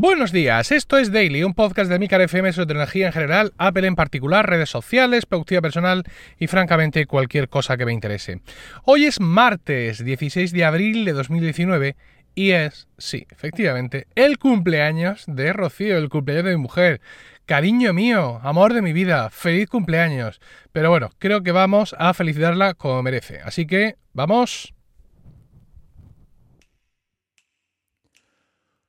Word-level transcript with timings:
Buenos 0.00 0.30
días, 0.30 0.70
esto 0.70 0.96
es 0.96 1.10
Daily, 1.10 1.42
un 1.42 1.54
podcast 1.54 1.90
de 1.90 1.98
Micar 1.98 2.20
FM 2.20 2.52
sobre 2.52 2.66
tecnología 2.66 3.08
en 3.08 3.12
general, 3.12 3.52
Apple 3.58 3.84
en 3.84 3.96
particular, 3.96 4.48
redes 4.48 4.70
sociales, 4.70 5.26
productividad 5.26 5.62
personal 5.62 6.04
y 6.38 6.46
francamente 6.46 7.04
cualquier 7.06 7.48
cosa 7.48 7.76
que 7.76 7.84
me 7.84 7.92
interese. 7.92 8.40
Hoy 8.84 9.06
es 9.06 9.18
martes 9.18 10.04
16 10.04 10.52
de 10.52 10.64
abril 10.64 11.04
de 11.04 11.14
2019 11.14 11.96
y 12.36 12.52
es, 12.52 12.86
sí, 12.96 13.26
efectivamente, 13.28 14.06
el 14.14 14.38
cumpleaños 14.38 15.24
de 15.26 15.52
Rocío, 15.52 15.98
el 15.98 16.10
cumpleaños 16.10 16.44
de 16.44 16.52
mi 16.52 16.62
mujer. 16.62 17.00
Cariño 17.44 17.92
mío, 17.92 18.38
amor 18.44 18.74
de 18.74 18.82
mi 18.82 18.92
vida, 18.92 19.30
feliz 19.30 19.68
cumpleaños. 19.68 20.40
Pero 20.70 20.90
bueno, 20.90 21.10
creo 21.18 21.42
que 21.42 21.50
vamos 21.50 21.96
a 21.98 22.14
felicitarla 22.14 22.74
como 22.74 23.02
merece. 23.02 23.40
Así 23.40 23.66
que, 23.66 23.96
vamos. 24.12 24.77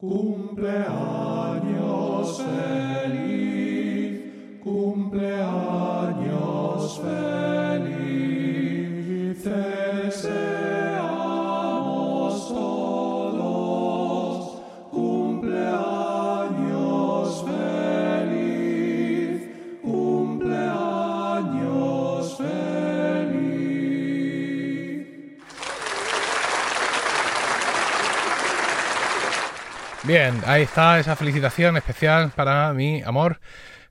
Cumpleaños 0.01 0.87
feliz, 2.41 4.21
cumpleaños 4.63 5.78
Bien, 30.03 30.41
ahí 30.45 30.63
está 30.63 30.97
esa 30.97 31.17
felicitación 31.17 31.75
especial 31.75 32.31
para 32.33 32.73
mi 32.73 33.01
amor 33.03 33.41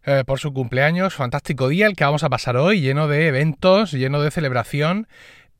eh, 0.06 0.25
por 0.27 0.39
su 0.39 0.55
cumpleaños. 0.55 1.15
Fantástico 1.15 1.69
día 1.69 1.87
el 1.87 1.97
que 1.97 2.05
vamos 2.05 2.25
a 2.25 2.31
pasar 2.31 2.56
hoy, 2.56 2.81
lleno 2.81 3.09
de 3.09 3.28
eventos, 3.28 3.92
lleno 3.92 4.23
de 4.23 4.31
celebración. 4.31 5.06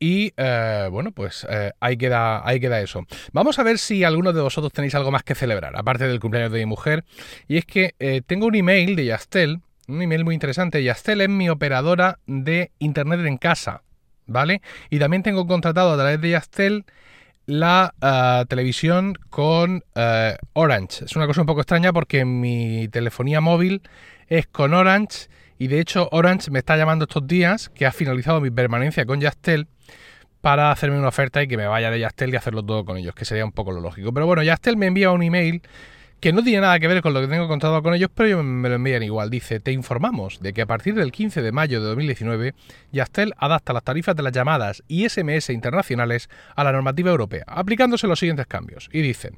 Y 0.01 0.33
eh, 0.39 0.89
bueno, 0.91 1.13
pues 1.13 1.47
eh, 1.51 1.73
ahí, 1.81 1.99
queda, 1.99 2.49
ahí 2.49 2.61
queda 2.61 2.81
eso. 2.81 3.05
Vamos 3.33 3.59
a 3.59 3.63
ver 3.63 3.79
si 3.79 4.05
algunos 4.05 4.35
de 4.35 4.41
vosotros 4.41 4.73
tenéis 4.73 4.95
algo 4.95 5.11
más 5.11 5.23
que 5.23 5.35
celebrar, 5.35 5.77
aparte 5.77 6.09
del 6.09 6.19
cumpleaños 6.19 6.53
de 6.53 6.61
mi 6.61 6.67
mujer. 6.67 7.05
Y 7.47 7.59
es 7.59 7.67
que 7.67 7.95
tengo 8.27 8.47
un 8.47 8.55
email 8.55 8.97
de 8.97 9.05
Yastel, 9.05 9.61
un 9.87 10.01
email 10.01 10.25
muy 10.25 10.35
interesante. 10.35 10.83
Yastel 10.83 11.21
es 11.21 11.29
mi 11.29 11.51
operadora 11.51 12.21
de 12.27 12.73
Internet 12.79 13.21
en 13.27 13.37
casa, 13.37 13.83
¿vale? 14.27 14.63
Y 14.89 14.99
también 14.99 15.23
tengo 15.23 15.47
contratado 15.47 15.93
a 15.93 15.97
través 15.97 16.23
de 16.23 16.31
Yastel 16.31 16.87
la 17.49 17.95
ah, 18.03 18.45
televisión 18.47 19.15
con 19.31 19.83
ah, 19.95 20.37
Orange. 20.53 21.07
Es 21.07 21.17
una 21.17 21.27
cosa 21.27 21.41
un 21.41 21.47
poco 21.47 21.63
extraña 21.63 21.95
porque 21.95 22.27
mi 22.27 22.89
telefonía 22.89 23.41
móvil 23.41 23.83
es 24.29 24.47
con 24.47 24.75
Orange 24.75 25.29
y 25.59 25.69
de 25.69 25.81
hecho 25.81 26.11
Orange 26.13 26.51
me 26.51 26.59
está 26.59 26.77
llamando 26.77 27.07
estos 27.07 27.27
días 27.27 27.71
que 27.71 27.87
ha 27.87 27.91
finalizado 27.91 28.43
mi 28.43 28.51
permanencia 28.51 29.07
con 29.07 29.21
Yastel 29.21 29.67
para 30.43 30.71
hacerme 30.71 30.99
una 30.99 31.09
oferta 31.09 31.43
y 31.43 31.49
que 31.49 31.57
me 31.57 31.67
vaya 31.67 31.91
de 31.91 31.99
Yastel 32.01 32.35
y 32.35 32.37
hacerlo 32.37 32.63
todo 32.63 32.85
con 32.85 32.99
ellos, 32.99 33.15
que 33.15 33.25
sería 33.25 33.47
un 33.47 33.53
poco 33.53 33.73
lo 33.73 33.81
lógico. 33.81 34.13
Pero 34.13 34.27
bueno, 34.27 34.43
Yastel 34.43 34.77
me 34.77 34.87
envía 34.87 35.11
un 35.11 35.23
email 35.23 35.63
que 36.21 36.33
no 36.33 36.43
tiene 36.43 36.63
nada 36.63 36.81
que 36.81 36.89
ver 36.89 37.01
con 37.01 37.15
lo 37.15 37.21
que 37.21 37.29
tengo 37.29 37.47
contratado 37.47 37.83
con 37.83 37.95
ellos, 37.95 38.11
pero 38.13 38.43
me 38.43 38.69
lo 38.69 38.75
envían 38.75 39.03
igual. 39.03 39.31
Dice, 39.31 39.61
te 39.61 39.71
informamos 39.71 40.41
de 40.41 40.53
que 40.53 40.63
a 40.63 40.67
partir 40.67 40.95
del 40.95 41.13
15 41.13 41.43
de 41.43 41.53
mayo 41.53 41.81
de 41.81 41.89
2019, 41.89 42.55
Yastel 42.91 43.35
adapta 43.39 43.73
las 43.73 43.85
tarifas 43.85 44.17
de 44.17 44.25
las 44.25 44.33
llamadas 44.33 44.83
y 44.89 45.09
SMS 45.09 45.51
internacionales 45.51 46.29
a 46.57 46.65
la 46.65 46.73
normativa 46.73 47.11
europea, 47.11 47.45
aplicándose 47.47 48.09
los 48.09 48.19
siguientes 48.19 48.47
cambios. 48.47 48.89
Y 48.93 49.01
dicen, 49.01 49.37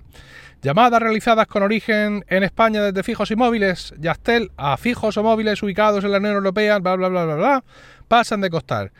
llamadas 0.63 1.03
realizadas 1.03 1.47
con 1.47 1.63
origen 1.63 2.25
en 2.29 2.43
España 2.45 2.83
desde 2.83 3.03
fijos 3.03 3.31
y 3.31 3.37
móviles, 3.37 3.95
Yastel, 3.99 4.51
a 4.57 4.79
fijos 4.79 5.19
o 5.19 5.23
móviles 5.23 5.63
ubicados 5.63 6.03
en 6.05 6.13
la 6.13 6.19
Unión 6.19 6.37
Europea, 6.37 6.79
bla, 6.79 6.97
bla, 6.97 7.09
bla, 7.09 7.25
bla, 7.27 7.35
bla, 7.35 7.65
pasan 8.09 8.41
de 8.41 8.49
costar 8.49 8.91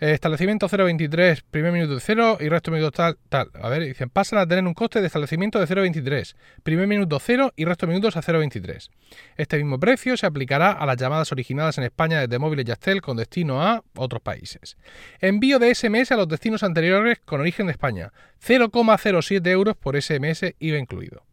establecimiento 0.00 0.68
0.23, 0.68 1.42
primer 1.50 1.72
minuto 1.72 1.94
de 1.94 2.00
0 2.00 2.38
y 2.40 2.48
resto 2.48 2.70
minuto 2.70 2.90
tal, 2.92 3.18
tal. 3.28 3.50
A 3.60 3.68
ver, 3.68 3.82
dicen, 3.82 4.10
pasan 4.10 4.38
a 4.38 4.46
tener 4.46 4.64
un 4.64 4.74
coste 4.74 5.00
de 5.00 5.06
establecimiento 5.06 5.58
de 5.58 5.66
0.23, 5.66 6.34
primer 6.62 6.86
minuto 6.86 7.18
0 7.18 7.52
y 7.56 7.64
resto 7.64 7.86
minutos 7.86 8.16
a 8.16 8.22
0.23. 8.22 8.90
Este 9.36 9.56
mismo 9.56 9.78
precio 9.78 10.16
se 10.16 10.26
aplicará 10.26 10.72
a 10.72 10.86
las 10.86 10.96
llamadas 10.96 11.32
originadas 11.32 11.78
en 11.78 11.84
España 11.84 12.20
desde 12.20 12.38
móviles 12.38 12.64
Yastel 12.64 13.02
con 13.02 13.16
destino 13.16 13.62
a 13.62 13.82
otros 13.96 14.22
países. 14.22 14.76
Envío 15.20 15.58
de 15.58 15.74
SMS 15.74 16.12
a 16.12 16.16
los 16.16 16.28
destinos 16.28 16.62
anteriores 16.62 17.18
con 17.24 17.40
origen 17.40 17.66
de 17.66 17.72
España, 17.72 18.12
0,07 18.46 19.46
euros 19.48 19.76
por 19.76 20.00
SMS 20.00 20.54
IVA 20.58 20.78
incluido. 20.78 21.27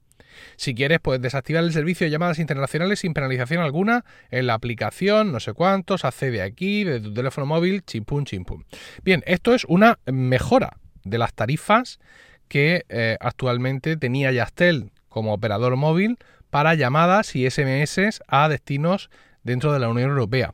Si 0.55 0.75
quieres, 0.75 0.99
puedes 0.99 1.21
desactivar 1.21 1.63
el 1.63 1.73
servicio 1.73 2.05
de 2.05 2.11
llamadas 2.11 2.39
internacionales 2.39 2.99
sin 2.99 3.13
penalización 3.13 3.61
alguna 3.61 4.05
en 4.31 4.47
la 4.47 4.53
aplicación, 4.53 5.31
no 5.31 5.39
sé 5.39 5.53
cuántos, 5.53 6.05
accede 6.05 6.41
aquí, 6.41 6.83
de 6.83 6.99
tu 6.99 7.13
teléfono 7.13 7.45
móvil, 7.45 7.83
chimpum, 7.83 8.25
chimpum. 8.25 8.63
Bien, 9.03 9.23
esto 9.25 9.53
es 9.53 9.65
una 9.65 9.99
mejora 10.05 10.77
de 11.03 11.17
las 11.17 11.33
tarifas 11.33 11.99
que 12.47 12.85
eh, 12.89 13.17
actualmente 13.19 13.97
tenía 13.97 14.31
Yastel 14.31 14.91
como 15.09 15.33
operador 15.33 15.75
móvil 15.75 16.17
para 16.49 16.75
llamadas 16.75 17.35
y 17.35 17.49
SMS 17.49 18.21
a 18.27 18.49
destinos 18.49 19.09
dentro 19.43 19.71
de 19.73 19.79
la 19.79 19.89
Unión 19.89 20.09
Europea. 20.09 20.53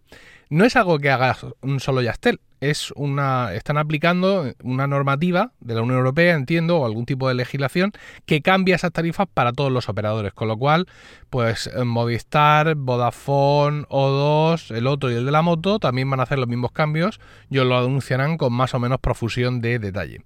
No 0.52 0.66
es 0.66 0.76
algo 0.76 1.00
que 1.00 1.10
haga 1.10 1.38
un 1.62 1.80
solo 1.80 2.02
Yastel, 2.02 2.42
es 2.60 2.92
una 2.98 3.54
están 3.54 3.78
aplicando 3.78 4.54
una 4.62 4.86
normativa 4.86 5.54
de 5.62 5.76
la 5.76 5.82
Unión 5.82 6.00
Europea, 6.00 6.36
entiendo, 6.36 6.78
o 6.78 6.86
algún 6.86 7.06
tipo 7.06 7.30
de 7.30 7.36
legislación 7.36 7.94
que 8.26 8.42
cambia 8.42 8.76
esas 8.76 8.92
tarifas 8.92 9.28
para 9.34 9.54
todos 9.54 9.72
los 9.72 9.88
operadores, 9.88 10.34
con 10.34 10.50
lo 10.50 10.58
cual, 10.58 10.88
pues 11.30 11.72
Movistar, 11.86 12.76
Vodafone, 12.76 13.84
O2, 13.84 14.76
el 14.76 14.88
otro 14.88 15.10
y 15.10 15.16
el 15.16 15.26
de 15.26 15.32
la 15.32 15.42
moto 15.42 15.80
también 15.80 16.10
van 16.10 16.20
a 16.20 16.24
hacer 16.24 16.38
los 16.38 16.50
mismos 16.50 16.74
cambios, 16.74 17.22
yo 17.50 17.64
lo 17.64 17.78
anunciarán 17.78 18.38
con 18.38 18.52
más 18.52 18.74
o 18.74 18.80
menos 18.80 19.00
profusión 19.00 19.62
de 19.62 19.80
detalle. 19.80 20.20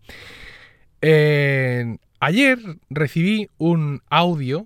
Eh, 1.04 1.98
ayer 2.20 2.58
recibí 2.90 3.48
un 3.60 4.02
audio 4.10 4.66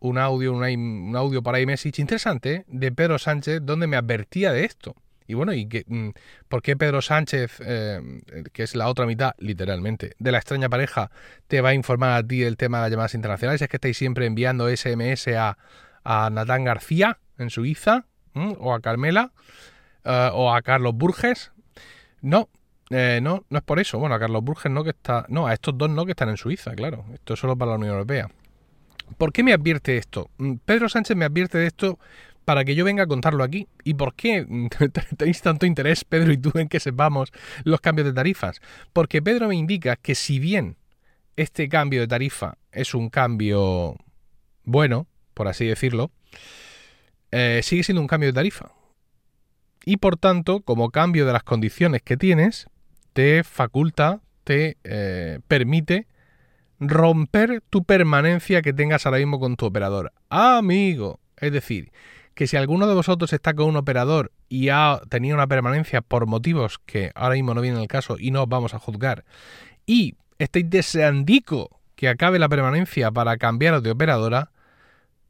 un 0.00 0.18
audio, 0.18 0.52
un, 0.52 0.62
un 0.64 1.16
audio 1.16 1.42
para 1.42 1.60
iMessage 1.60 2.00
interesante 2.00 2.64
de 2.66 2.92
Pedro 2.92 3.18
Sánchez 3.18 3.60
donde 3.62 3.86
me 3.86 3.96
advertía 3.96 4.52
de 4.52 4.64
esto. 4.64 4.96
Y 5.30 5.34
bueno, 5.34 5.52
¿y 5.52 5.66
que, 5.66 5.84
mm, 5.86 6.08
por 6.48 6.60
qué 6.60 6.76
Pedro 6.76 7.00
Sánchez, 7.02 7.62
eh, 7.64 8.00
que 8.52 8.64
es 8.64 8.74
la 8.74 8.88
otra 8.88 9.06
mitad, 9.06 9.32
literalmente, 9.38 10.16
de 10.18 10.32
la 10.32 10.38
extraña 10.38 10.68
pareja, 10.68 11.12
te 11.46 11.60
va 11.60 11.68
a 11.68 11.74
informar 11.74 12.18
a 12.18 12.26
ti 12.26 12.40
del 12.40 12.56
tema 12.56 12.78
de 12.78 12.82
las 12.82 12.90
llamadas 12.90 13.14
internacionales? 13.14 13.62
Es 13.62 13.68
que 13.68 13.76
estáis 13.76 13.96
siempre 13.96 14.26
enviando 14.26 14.68
SMS 14.68 15.28
a, 15.28 15.56
a 16.02 16.30
Natán 16.30 16.64
García 16.64 17.18
en 17.38 17.50
Suiza, 17.50 18.06
o 18.34 18.74
a 18.74 18.80
Carmela, 18.80 19.32
eh, 20.04 20.30
o 20.32 20.52
a 20.52 20.62
Carlos 20.62 20.94
Burges. 20.94 21.52
No, 22.22 22.48
eh, 22.90 23.20
no, 23.22 23.44
no 23.48 23.58
es 23.58 23.64
por 23.64 23.78
eso. 23.78 23.98
Bueno, 23.98 24.16
a 24.16 24.18
Carlos 24.18 24.42
Burges 24.42 24.70
no 24.72 24.82
que 24.82 24.90
está. 24.90 25.26
No, 25.28 25.46
a 25.46 25.52
estos 25.52 25.78
dos 25.78 25.90
no 25.90 26.04
que 26.06 26.12
están 26.12 26.28
en 26.28 26.36
Suiza, 26.36 26.74
claro. 26.74 27.04
Esto 27.14 27.34
es 27.34 27.40
solo 27.40 27.56
para 27.56 27.70
la 27.70 27.76
Unión 27.76 27.92
Europea. 27.92 28.28
¿Por 29.18 29.32
qué 29.32 29.42
me 29.42 29.52
advierte 29.52 29.96
esto? 29.96 30.30
Mm, 30.38 30.54
Pedro 30.64 30.88
Sánchez 30.88 31.16
me 31.16 31.24
advierte 31.24 31.58
de 31.58 31.66
esto 31.66 31.98
para 32.44 32.64
que 32.64 32.74
yo 32.74 32.84
venga 32.84 33.04
a 33.04 33.06
contarlo 33.06 33.44
aquí. 33.44 33.68
¿Y 33.84 33.94
por 33.94 34.14
qué 34.14 34.46
tenéis 35.16 35.42
tanto 35.42 35.66
interés, 35.66 36.04
Pedro 36.04 36.32
y 36.32 36.38
tú, 36.38 36.52
en 36.54 36.68
que 36.68 36.80
sepamos 36.80 37.32
los 37.64 37.80
cambios 37.80 38.06
de 38.06 38.12
tarifas? 38.12 38.60
Porque 38.92 39.22
Pedro 39.22 39.48
me 39.48 39.56
indica 39.56 39.96
que 39.96 40.14
si 40.14 40.38
bien 40.38 40.76
este 41.36 41.68
cambio 41.68 42.00
de 42.00 42.08
tarifa 42.08 42.58
es 42.72 42.94
un 42.94 43.08
cambio 43.08 43.96
bueno, 44.64 45.06
por 45.34 45.48
así 45.48 45.64
decirlo, 45.66 46.10
eh, 47.30 47.60
sigue 47.62 47.84
siendo 47.84 48.00
un 48.00 48.08
cambio 48.08 48.28
de 48.28 48.34
tarifa. 48.34 48.72
Y 49.84 49.96
por 49.96 50.16
tanto, 50.16 50.60
como 50.60 50.90
cambio 50.90 51.26
de 51.26 51.32
las 51.32 51.42
condiciones 51.42 52.02
que 52.02 52.16
tienes, 52.16 52.66
te 53.12 53.44
faculta, 53.44 54.20
te 54.44 54.76
eh, 54.84 55.40
permite 55.48 56.06
romper 56.80 57.62
tu 57.68 57.84
permanencia 57.84 58.62
que 58.62 58.72
tengas 58.72 59.06
ahora 59.06 59.18
mismo 59.18 59.38
con 59.38 59.56
tu 59.56 59.66
operador. 59.66 60.12
Amigo. 60.30 61.20
Es 61.36 61.52
decir, 61.52 61.92
que 62.34 62.46
si 62.46 62.56
alguno 62.56 62.86
de 62.86 62.94
vosotros 62.94 63.32
está 63.32 63.54
con 63.54 63.66
un 63.66 63.76
operador 63.76 64.32
y 64.48 64.70
ha 64.70 65.00
tenido 65.08 65.36
una 65.36 65.46
permanencia 65.46 66.00
por 66.00 66.26
motivos 66.26 66.80
que 66.86 67.12
ahora 67.14 67.34
mismo 67.34 67.54
no 67.54 67.60
vienen 67.60 67.80
al 67.80 67.88
caso 67.88 68.16
y 68.18 68.30
no 68.30 68.42
os 68.42 68.48
vamos 68.48 68.74
a 68.74 68.78
juzgar, 68.78 69.24
y 69.86 70.16
estáis 70.38 70.68
deseandico 70.68 71.80
que 71.96 72.08
acabe 72.08 72.38
la 72.38 72.48
permanencia 72.48 73.10
para 73.10 73.36
cambiaros 73.36 73.82
de 73.82 73.90
operadora, 73.90 74.52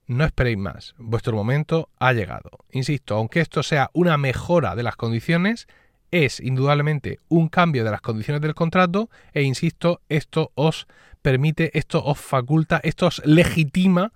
no 0.07 0.25
esperéis 0.25 0.59
más. 0.59 0.95
Vuestro 0.99 1.35
momento 1.35 1.89
ha 1.99 2.13
llegado. 2.13 2.51
Insisto, 2.71 3.17
aunque 3.17 3.41
esto 3.41 3.63
sea 3.63 3.91
una 3.93 4.17
mejora 4.17 4.77
de 4.77 4.83
las 4.83 4.97
condiciones, 4.97 5.67
es 6.11 6.41
indudablemente 6.41 7.21
un 7.29 7.49
cambio 7.49 7.85
de 7.85 7.91
las 7.91 8.01
condiciones 8.01 8.41
del 8.43 8.55
contrato 8.55 9.11
e 9.33 9.43
insisto, 9.43 10.01
esto 10.09 10.53
os 10.55 10.87
permite, 11.23 11.77
esto 11.79 12.03
os 12.05 12.19
faculta, 12.19 12.81
esto 12.83 13.07
os 13.07 13.23
legitima 13.25 14.13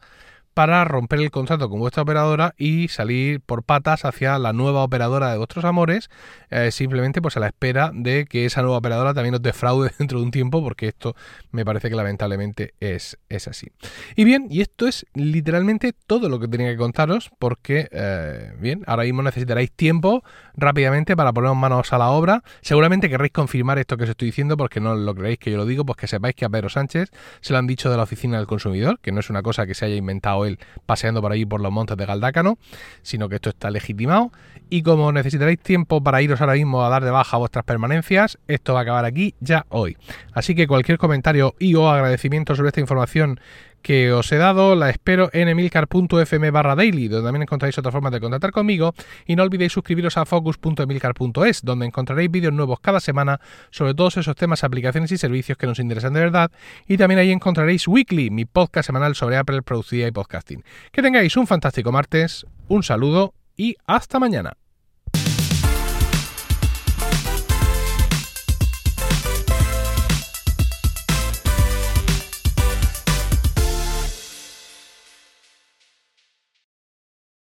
para 0.54 0.84
romper 0.84 1.20
el 1.20 1.30
contrato 1.30 1.68
con 1.68 1.80
vuestra 1.80 2.04
operadora 2.04 2.54
y 2.56 2.88
salir 2.88 3.40
por 3.40 3.64
patas 3.64 4.04
hacia 4.04 4.38
la 4.38 4.52
nueva 4.52 4.84
operadora 4.84 5.30
de 5.32 5.38
vuestros 5.38 5.64
amores, 5.64 6.08
eh, 6.50 6.70
simplemente 6.70 7.20
pues 7.20 7.36
a 7.36 7.40
la 7.40 7.48
espera 7.48 7.90
de 7.92 8.24
que 8.26 8.46
esa 8.46 8.62
nueva 8.62 8.78
operadora 8.78 9.12
también 9.12 9.34
os 9.34 9.42
defraude 9.42 9.90
dentro 9.98 10.18
de 10.18 10.24
un 10.24 10.30
tiempo, 10.30 10.62
porque 10.62 10.88
esto 10.88 11.16
me 11.50 11.64
parece 11.64 11.90
que 11.90 11.96
lamentablemente 11.96 12.74
es, 12.80 13.18
es 13.28 13.48
así. 13.48 13.72
Y 14.14 14.24
bien, 14.24 14.46
y 14.48 14.60
esto 14.60 14.86
es 14.86 15.06
literalmente 15.14 15.92
todo 16.06 16.28
lo 16.28 16.38
que 16.38 16.46
tenía 16.46 16.70
que 16.70 16.76
contaros, 16.76 17.30
porque, 17.38 17.88
eh, 17.90 18.52
bien, 18.58 18.84
ahora 18.86 19.02
mismo 19.02 19.22
necesitaréis 19.22 19.72
tiempo 19.72 20.22
rápidamente 20.56 21.16
para 21.16 21.32
poneros 21.32 21.56
manos 21.56 21.92
a 21.92 21.98
la 21.98 22.10
obra. 22.10 22.44
Seguramente 22.60 23.10
querréis 23.10 23.32
confirmar 23.32 23.78
esto 23.78 23.96
que 23.96 24.04
os 24.04 24.10
estoy 24.10 24.26
diciendo, 24.26 24.56
porque 24.56 24.78
no 24.80 24.94
lo 24.94 25.14
creéis 25.14 25.38
que 25.38 25.50
yo 25.50 25.56
lo 25.56 25.66
digo, 25.66 25.84
pues 25.84 25.96
que 25.96 26.06
sepáis 26.06 26.36
que 26.36 26.44
a 26.44 26.48
Pedro 26.48 26.68
Sánchez 26.68 27.10
se 27.40 27.52
lo 27.52 27.58
han 27.58 27.66
dicho 27.66 27.90
de 27.90 27.96
la 27.96 28.04
oficina 28.04 28.36
del 28.36 28.46
consumidor, 28.46 29.00
que 29.00 29.10
no 29.10 29.20
es 29.20 29.30
una 29.30 29.42
cosa 29.42 29.66
que 29.66 29.74
se 29.74 29.86
haya 29.86 29.96
inventado 29.96 30.43
paseando 30.86 31.20
por 31.20 31.32
ahí 31.32 31.44
por 31.44 31.60
los 31.60 31.72
montes 31.72 31.96
de 31.96 32.06
Galdácano, 32.06 32.58
sino 33.02 33.28
que 33.28 33.36
esto 33.36 33.50
está 33.50 33.70
legitimado. 33.70 34.32
Y 34.70 34.82
como 34.82 35.12
necesitaréis 35.12 35.60
tiempo 35.60 36.02
para 36.02 36.22
iros 36.22 36.40
ahora 36.40 36.54
mismo 36.54 36.84
a 36.84 36.88
dar 36.88 37.04
de 37.04 37.10
baja 37.10 37.36
vuestras 37.36 37.64
permanencias, 37.64 38.38
esto 38.48 38.74
va 38.74 38.80
a 38.80 38.82
acabar 38.82 39.04
aquí 39.04 39.34
ya 39.40 39.66
hoy. 39.68 39.96
Así 40.32 40.54
que 40.54 40.66
cualquier 40.66 40.98
comentario 40.98 41.54
y 41.58 41.74
o 41.74 41.88
agradecimiento 41.88 42.54
sobre 42.54 42.68
esta 42.68 42.80
información 42.80 43.40
que 43.84 44.12
os 44.14 44.32
he 44.32 44.38
dado, 44.38 44.74
la 44.76 44.88
espero 44.88 45.28
en 45.34 45.46
emilcar.fm 45.46 46.50
barra 46.50 46.74
daily, 46.74 47.06
donde 47.06 47.26
también 47.26 47.42
encontraréis 47.42 47.76
otra 47.76 47.92
forma 47.92 48.10
de 48.10 48.18
contactar 48.18 48.50
conmigo. 48.50 48.94
Y 49.26 49.36
no 49.36 49.42
olvidéis 49.42 49.72
suscribiros 49.72 50.16
a 50.16 50.24
focus.emilcar.es, 50.24 51.62
donde 51.62 51.84
encontraréis 51.84 52.30
vídeos 52.30 52.54
nuevos 52.54 52.80
cada 52.80 52.98
semana 52.98 53.40
sobre 53.70 53.92
todos 53.92 54.16
esos 54.16 54.34
temas, 54.36 54.64
aplicaciones 54.64 55.12
y 55.12 55.18
servicios 55.18 55.58
que 55.58 55.66
nos 55.66 55.78
interesan 55.78 56.14
de 56.14 56.20
verdad. 56.20 56.50
Y 56.88 56.96
también 56.96 57.18
ahí 57.18 57.30
encontraréis 57.30 57.86
Weekly, 57.86 58.30
mi 58.30 58.46
podcast 58.46 58.86
semanal 58.86 59.14
sobre 59.14 59.36
Apple, 59.36 59.60
producida 59.60 60.08
y 60.08 60.12
podcasting. 60.12 60.64
Que 60.90 61.02
tengáis 61.02 61.36
un 61.36 61.46
fantástico 61.46 61.92
martes, 61.92 62.46
un 62.68 62.82
saludo 62.82 63.34
y 63.54 63.76
hasta 63.86 64.18
mañana. 64.18 64.56